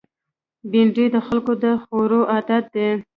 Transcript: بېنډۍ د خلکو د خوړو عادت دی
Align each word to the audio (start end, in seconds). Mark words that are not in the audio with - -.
بېنډۍ 0.71 1.05
د 1.13 1.17
خلکو 1.27 1.53
د 1.63 1.65
خوړو 1.83 2.21
عادت 2.33 2.63
دی 2.75 2.89